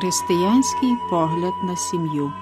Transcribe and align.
Християнський 0.00 0.96
погляд 1.10 1.54
на 1.64 1.76
сім'ю. 1.76 2.32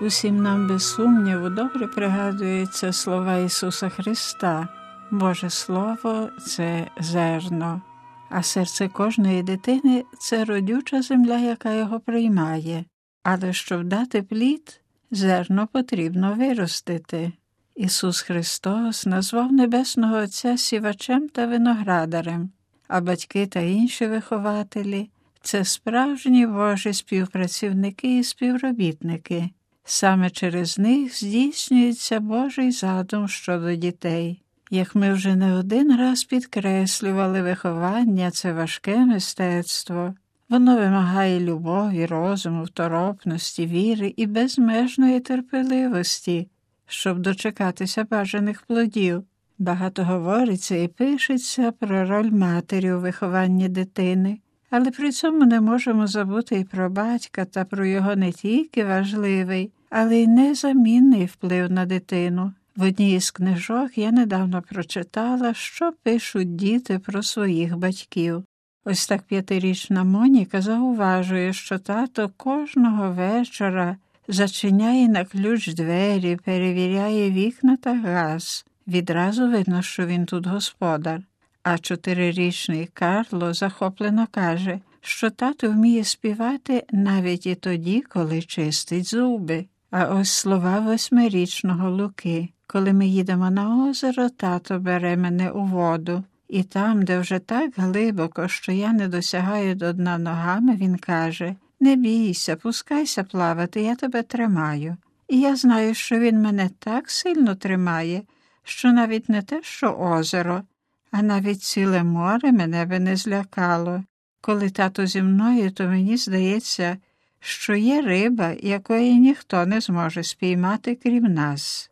Усім 0.00 0.42
нам 0.42 0.68
без 0.68 0.94
сумніву 0.94 1.48
добре 1.48 1.86
пригадуються 1.86 2.92
слова 2.92 3.36
Ісуса 3.36 3.88
Христа. 3.88 4.68
Боже 5.10 5.50
Слово 5.50 6.28
це 6.46 6.90
зерно, 7.00 7.82
а 8.30 8.42
серце 8.42 8.88
кожної 8.88 9.42
дитини 9.42 10.04
це 10.18 10.44
родюча 10.44 11.02
земля, 11.02 11.38
яка 11.38 11.74
його 11.74 12.00
приймає. 12.00 12.84
Але 13.22 13.52
щоб 13.52 13.84
дати 13.84 14.22
плід, 14.22 14.80
зерно 15.10 15.66
потрібно 15.66 16.34
виростити. 16.34 17.32
Ісус 17.78 18.20
Христос 18.20 19.06
назвав 19.06 19.52
Небесного 19.52 20.16
Отця 20.16 20.56
сівачем 20.56 21.28
та 21.28 21.46
виноградарем, 21.46 22.50
а 22.88 23.00
батьки 23.00 23.46
та 23.46 23.60
інші 23.60 24.06
вихователі 24.06 25.10
це 25.42 25.64
справжні 25.64 26.46
Божі 26.46 26.92
співпрацівники 26.92 28.18
і 28.18 28.24
співробітники. 28.24 29.50
Саме 29.84 30.30
через 30.30 30.78
них 30.78 31.18
здійснюється 31.18 32.20
Божий 32.20 32.72
задум 32.72 33.28
щодо 33.28 33.74
дітей. 33.74 34.42
Як 34.70 34.94
ми 34.94 35.12
вже 35.12 35.36
не 35.36 35.54
один 35.54 35.96
раз 35.96 36.24
підкреслювали, 36.24 37.42
виховання 37.42 38.30
це 38.30 38.52
важке 38.52 38.96
мистецтво. 38.96 40.14
Воно 40.48 40.76
вимагає 40.76 41.40
любові, 41.40 42.06
розуму, 42.06 42.64
второпності, 42.64 43.66
віри 43.66 44.14
і 44.16 44.26
безмежної 44.26 45.20
терпеливості, 45.20 46.48
щоб 46.88 47.18
дочекатися 47.18 48.04
бажаних 48.10 48.62
плодів. 48.62 49.24
Багато 49.58 50.04
говориться 50.04 50.76
і 50.76 50.88
пишеться 50.88 51.72
про 51.72 52.04
роль 52.04 52.30
матері 52.30 52.92
у 52.92 53.00
вихованні 53.00 53.68
дитини, 53.68 54.38
але 54.70 54.90
при 54.90 55.12
цьому 55.12 55.44
не 55.44 55.60
можемо 55.60 56.06
забути 56.06 56.56
і 56.60 56.64
про 56.64 56.90
батька 56.90 57.44
та 57.44 57.64
про 57.64 57.86
його 57.86 58.16
не 58.16 58.32
тільки 58.32 58.84
важливий, 58.84 59.70
але 59.90 60.16
й 60.16 60.26
незамінний 60.26 61.26
вплив 61.26 61.70
на 61.70 61.86
дитину. 61.86 62.52
В 62.76 62.82
одній 62.82 63.14
із 63.14 63.30
книжок 63.30 63.98
я 63.98 64.10
недавно 64.10 64.62
прочитала, 64.62 65.54
що 65.54 65.92
пишуть 66.02 66.56
діти 66.56 66.98
про 66.98 67.22
своїх 67.22 67.76
батьків. 67.76 68.44
Ось 68.84 69.06
так 69.06 69.22
п'ятирічна 69.22 70.04
Моніка 70.04 70.62
зауважує, 70.62 71.52
що 71.52 71.78
тато 71.78 72.30
кожного 72.36 73.10
вечора 73.12 73.96
зачиняє 74.28 75.08
на 75.08 75.24
ключ 75.24 75.74
двері, 75.74 76.38
перевіряє 76.44 77.30
вікна 77.30 77.76
та 77.76 77.94
газ. 77.94 78.64
Відразу 78.86 79.48
видно, 79.48 79.82
що 79.82 80.06
він 80.06 80.26
тут 80.26 80.46
господар. 80.46 81.20
А 81.62 81.78
чотирирічний 81.78 82.88
Карло 82.94 83.54
захоплено 83.54 84.26
каже, 84.30 84.80
що 85.00 85.30
тато 85.30 85.70
вміє 85.70 86.04
співати 86.04 86.84
навіть 86.92 87.46
і 87.46 87.54
тоді, 87.54 88.00
коли 88.00 88.42
чистить 88.42 89.10
зуби. 89.10 89.66
А 89.90 90.04
ось 90.04 90.30
слова 90.30 90.80
восьмирічного 90.80 91.90
Луки. 91.90 92.48
Коли 92.66 92.92
ми 92.92 93.06
їдемо 93.06 93.50
на 93.50 93.84
озеро, 93.84 94.28
тато 94.28 94.78
бере 94.78 95.16
мене 95.16 95.50
у 95.50 95.64
воду. 95.64 96.24
І 96.48 96.62
там, 96.62 97.04
де 97.04 97.18
вже 97.18 97.38
так 97.38 97.70
глибоко, 97.76 98.48
що 98.48 98.72
я 98.72 98.92
не 98.92 99.08
досягаю 99.08 99.74
до 99.74 99.92
дна 99.92 100.18
ногами, 100.18 100.76
він 100.76 100.96
каже 100.96 101.54
Не 101.80 101.96
бійся, 101.96 102.56
пускайся 102.56 103.24
плавати, 103.24 103.82
я 103.82 103.96
тебе 103.96 104.22
тримаю. 104.22 104.96
І 105.28 105.40
я 105.40 105.56
знаю, 105.56 105.94
що 105.94 106.18
він 106.18 106.42
мене 106.42 106.70
так 106.78 107.10
сильно 107.10 107.54
тримає, 107.54 108.22
що 108.62 108.92
навіть 108.92 109.28
не 109.28 109.42
те, 109.42 109.62
що 109.62 109.92
озеро, 109.92 110.62
а 111.10 111.22
навіть 111.22 111.62
ціле 111.62 112.04
море 112.04 112.52
мене 112.52 112.84
би 112.84 112.98
не 112.98 113.16
злякало. 113.16 114.04
Коли 114.40 114.70
тато 114.70 115.06
зі 115.06 115.22
мною, 115.22 115.70
то 115.70 115.84
мені 115.84 116.16
здається, 116.16 116.96
що 117.40 117.74
є 117.74 118.02
риба, 118.02 118.54
якої 118.60 119.14
ніхто 119.14 119.66
не 119.66 119.80
зможе 119.80 120.22
спіймати, 120.22 120.98
крім 121.02 121.24
нас. 121.24 121.90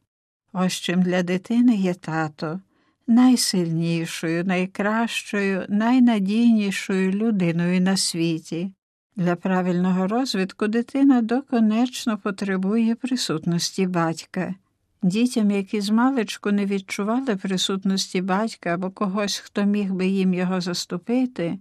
Ось 0.52 0.72
чим 0.72 1.02
для 1.02 1.22
дитини 1.22 1.76
є 1.76 1.94
тато 1.94 2.60
найсильнішою, 3.06 4.44
найкращою, 4.44 5.66
найнадійнішою 5.68 7.10
людиною 7.10 7.80
на 7.80 7.96
світі. 7.96 8.72
Для 9.16 9.36
правильного 9.36 10.06
розвитку 10.06 10.66
дитина 10.66 11.22
доконечно 11.22 12.18
потребує 12.18 12.94
присутності 12.94 13.86
батька. 13.86 14.54
Дітям, 15.02 15.50
які 15.50 15.80
з 15.80 15.90
маличку 15.90 16.52
не 16.52 16.66
відчували 16.66 17.36
присутності 17.36 18.22
батька 18.22 18.74
або 18.74 18.90
когось, 18.90 19.38
хто 19.38 19.64
міг 19.64 19.92
би 19.92 20.06
їм 20.06 20.34
його 20.34 20.60
заступити, 20.60 21.58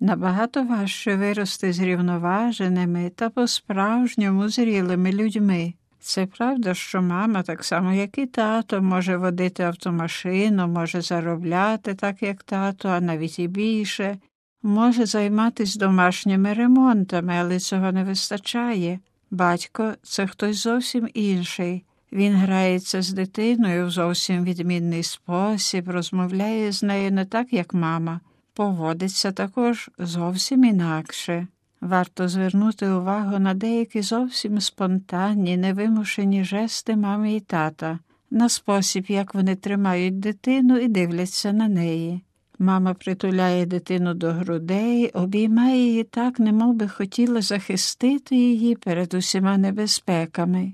набагато 0.00 0.64
важче 0.64 1.16
вирости 1.16 1.72
зрівноваженими 1.72 3.10
та 3.14 3.30
по-справжньому 3.30 4.48
зрілими 4.48 5.12
людьми. 5.12 5.74
Це 6.00 6.26
правда, 6.26 6.74
що 6.74 7.02
мама, 7.02 7.42
так 7.42 7.64
само, 7.64 7.92
як 7.92 8.18
і 8.18 8.26
тато, 8.26 8.82
може 8.82 9.16
водити 9.16 9.62
автомашину, 9.62 10.68
може 10.68 11.00
заробляти 11.00 11.94
так, 11.94 12.22
як 12.22 12.42
тато, 12.42 12.88
а 12.88 13.00
навіть 13.00 13.38
і 13.38 13.48
більше, 13.48 14.18
може 14.64 15.06
займатися 15.06 15.78
домашніми 15.78 16.52
ремонтами, 16.52 17.34
але 17.40 17.58
цього 17.58 17.92
не 17.92 18.04
вистачає. 18.04 18.98
Батько 19.30 19.92
це 20.02 20.26
хтось 20.26 20.56
зовсім 20.56 21.08
інший. 21.14 21.84
Він 22.12 22.34
грається 22.34 23.02
з 23.02 23.12
дитиною 23.12 23.86
в 23.86 23.90
зовсім 23.90 24.44
відмінний 24.44 25.02
спосіб, 25.02 25.88
розмовляє 25.88 26.72
з 26.72 26.82
нею 26.82 27.12
не 27.12 27.24
так, 27.24 27.52
як 27.52 27.74
мама, 27.74 28.20
поводиться 28.54 29.32
також 29.32 29.90
зовсім 29.98 30.64
інакше. 30.64 31.46
Варто 31.80 32.28
звернути 32.28 32.90
увагу 32.90 33.38
на 33.38 33.54
деякі 33.54 34.02
зовсім 34.02 34.60
спонтанні, 34.60 35.56
невимушені 35.56 36.44
жести 36.44 36.96
мами 36.96 37.34
і 37.34 37.40
тата, 37.40 37.98
на 38.30 38.48
спосіб, 38.48 39.04
як 39.08 39.34
вони 39.34 39.56
тримають 39.56 40.20
дитину 40.20 40.78
і 40.78 40.88
дивляться 40.88 41.52
на 41.52 41.68
неї. 41.68 42.22
Мама 42.58 42.94
притуляє 42.94 43.66
дитину 43.66 44.14
до 44.14 44.30
грудей, 44.30 45.10
обіймає 45.10 45.86
її 45.86 46.04
так, 46.04 46.38
немов 46.38 46.74
би 46.74 46.88
хотіла 46.88 47.40
захистити 47.40 48.36
її 48.36 48.74
перед 48.74 49.14
усіма 49.14 49.58
небезпеками, 49.58 50.72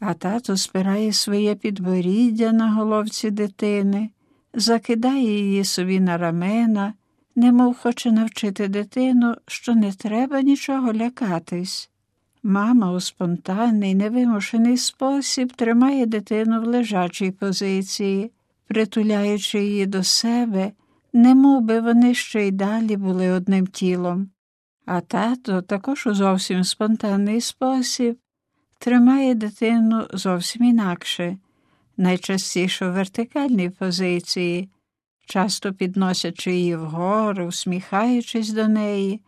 а 0.00 0.14
тато 0.14 0.56
спирає 0.56 1.12
своє 1.12 1.54
підборіддя 1.54 2.52
на 2.52 2.72
головці 2.72 3.30
дитини, 3.30 4.10
закидає 4.54 5.38
її 5.38 5.64
собі 5.64 6.00
на 6.00 6.18
рамена 6.18 6.94
немов 7.36 7.76
хоче 7.76 8.12
навчити 8.12 8.68
дитину, 8.68 9.34
що 9.46 9.74
не 9.74 9.92
треба 9.92 10.42
нічого 10.42 10.92
лякатись. 10.92 11.90
Мама 12.42 12.92
у 12.92 13.00
спонтанний, 13.00 13.94
невимушений 13.94 14.76
спосіб 14.76 15.52
тримає 15.52 16.06
дитину 16.06 16.62
в 16.62 16.64
лежачій 16.64 17.30
позиції, 17.30 18.30
притуляючи 18.66 19.64
її 19.64 19.86
до 19.86 20.02
себе, 20.02 20.72
немов 21.12 21.62
би 21.62 21.80
вони 21.80 22.14
ще 22.14 22.46
й 22.46 22.50
далі 22.50 22.96
були 22.96 23.30
одним 23.30 23.66
тілом. 23.66 24.30
А 24.86 25.00
тато 25.00 25.62
також 25.62 26.06
у 26.06 26.14
зовсім 26.14 26.64
спонтанний 26.64 27.40
спосіб 27.40 28.18
тримає 28.78 29.34
дитину 29.34 30.06
зовсім 30.12 30.64
інакше, 30.64 31.38
найчастіше 31.96 32.88
в 32.88 32.92
вертикальній 32.92 33.70
позиції 33.70 34.70
часто 35.26 35.72
підносячи 35.72 36.52
її 36.52 36.76
вгору, 36.76 37.46
усміхаючись 37.46 38.50
до 38.50 38.68
неї, 38.68 39.20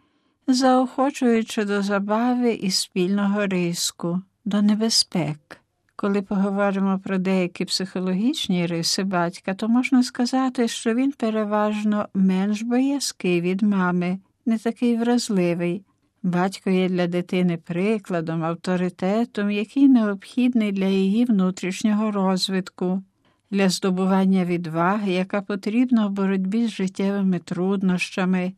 заохочуючи 0.47 1.65
до 1.65 1.83
забави 1.83 2.53
і 2.53 2.71
спільного 2.71 3.47
риску, 3.47 4.23
до 4.45 4.63
небезпек. 4.63 5.64
Коли 5.97 6.23
поговоримо 6.23 7.01
про 7.05 7.19
деякі 7.19 7.65
психологічні 7.65 8.67
риси 8.67 9.05
батька, 9.05 9.55
то 9.55 9.69
можна 9.69 10.03
сказати, 10.03 10.69
що 10.69 10.95
він 10.95 11.13
переважно 11.13 12.09
менш 12.15 12.63
боязкий 12.63 13.41
від 13.41 13.63
мами, 13.63 14.19
не 14.47 14.59
такий 14.59 14.97
вразливий. 14.97 15.85
Батько 16.23 16.71
є 16.71 16.89
для 16.89 17.07
дитини 17.07 17.57
прикладом, 17.57 18.45
авторитетом, 18.45 19.51
який 19.51 19.89
необхідний 19.89 20.73
для 20.73 20.87
її 20.87 21.25
внутрішнього 21.25 22.11
розвитку 22.11 23.03
для 23.51 23.69
здобування 23.69 24.45
відваги, 24.45 25.13
яка 25.13 25.43
потрібна 25.43 26.07
в 26.07 26.11
боротьбі 26.11 26.67
з 26.67 26.71
життєвими 26.71 27.39
труднощами, 27.39 28.53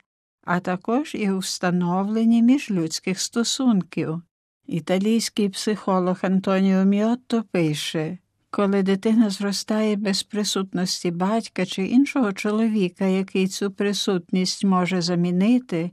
а 0.45 0.59
також 0.59 1.15
і 1.15 1.31
у 1.31 1.37
встановленні 1.37 2.43
міжлюдських 2.43 3.19
стосунків. 3.19 4.21
Італійський 4.67 5.49
психолог 5.49 6.17
Антоніо 6.21 6.85
Міотто 6.85 7.43
пише 7.51 8.17
коли 8.49 8.83
дитина 8.83 9.29
зростає 9.29 9.95
без 9.95 10.23
присутності 10.23 11.11
батька 11.11 11.65
чи 11.65 11.85
іншого 11.85 12.33
чоловіка, 12.33 13.05
який 13.05 13.47
цю 13.47 13.71
присутність 13.71 14.63
може 14.65 15.01
замінити, 15.01 15.91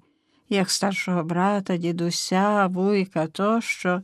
як 0.49 0.71
старшого 0.71 1.25
брата, 1.25 1.77
дідуся, 1.77 2.67
вуйка 2.67 3.27
тощо, 3.27 4.03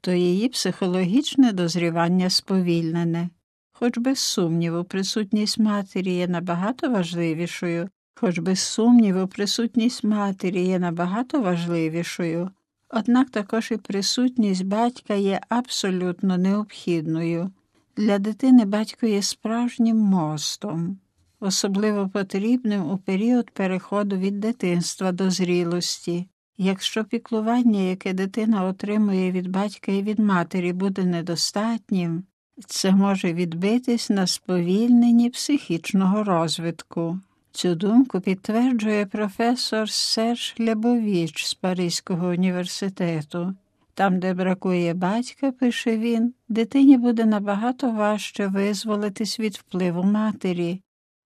то 0.00 0.12
її 0.12 0.48
психологічне 0.48 1.52
дозрівання 1.52 2.30
сповільнене. 2.30 3.28
Хоч 3.72 3.98
без 3.98 4.18
сумніву, 4.18 4.84
присутність 4.84 5.58
матері 5.58 6.14
є 6.14 6.28
набагато 6.28 6.90
важливішою, 6.90 7.88
хоч 8.14 8.38
без 8.38 8.58
сумніву, 8.58 9.26
присутність 9.26 10.04
матері 10.04 10.62
є 10.66 10.78
набагато 10.78 11.40
важливішою, 11.40 12.50
однак 12.90 13.30
також 13.30 13.70
і 13.72 13.76
присутність 13.76 14.64
батька 14.64 15.14
є 15.14 15.40
абсолютно 15.48 16.38
необхідною. 16.38 17.50
Для 17.96 18.18
дитини 18.18 18.64
батько 18.64 19.06
є 19.06 19.22
справжнім 19.22 19.96
мостом, 19.96 20.98
особливо 21.40 22.08
потрібним 22.08 22.90
у 22.90 22.98
період 22.98 23.50
переходу 23.50 24.16
від 24.16 24.40
дитинства 24.40 25.12
до 25.12 25.30
зрілості. 25.30 26.26
Якщо 26.58 27.04
піклування, 27.04 27.80
яке 27.80 28.12
дитина 28.12 28.64
отримує 28.64 29.32
від 29.32 29.48
батька 29.48 29.92
і 29.92 30.02
від 30.02 30.18
матері, 30.18 30.72
буде 30.72 31.04
недостатнім, 31.04 32.24
це 32.66 32.92
може 32.92 33.32
відбитись 33.32 34.10
на 34.10 34.26
сповільненні 34.26 35.30
психічного 35.30 36.24
розвитку. 36.24 37.20
Цю 37.58 37.74
думку 37.74 38.20
підтверджує 38.20 39.06
професор 39.06 39.90
Серж 39.90 40.54
Лябовіч 40.60 41.44
з 41.46 41.54
Паризького 41.54 42.28
університету. 42.28 43.54
Там, 43.94 44.18
де 44.20 44.34
бракує 44.34 44.94
батька, 44.94 45.52
пише 45.52 45.96
він, 45.96 46.34
дитині 46.48 46.98
буде 46.98 47.24
набагато 47.24 47.90
важче 47.90 48.46
визволитись 48.46 49.40
від 49.40 49.54
впливу 49.54 50.02
матері, 50.02 50.80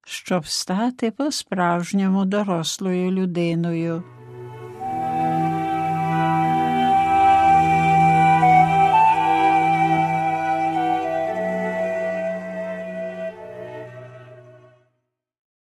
щоб 0.05 0.47
стати 0.47 1.11
по-справжньому 1.11 2.25
дорослою 2.25 3.11
людиною. 3.11 4.05